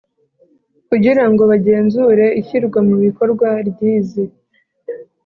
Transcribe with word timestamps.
kugira 0.89 1.23
ngo 1.29 1.43
bagenzure 1.51 2.25
ishyirwa 2.41 2.79
mu 2.87 2.95
bikorwa 3.03 3.47
ry 3.69 3.79
izi 3.95 4.23